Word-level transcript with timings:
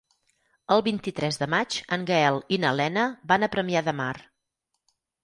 El 0.75 0.81
vint-i-tres 0.85 1.37
de 1.41 1.47
maig 1.55 1.77
en 1.97 2.05
Gaël 2.11 2.39
i 2.57 2.59
na 2.63 2.71
Lena 2.79 3.05
van 3.33 3.47
a 3.47 3.51
Premià 3.57 3.85
de 3.89 3.95
Mar. 4.01 4.11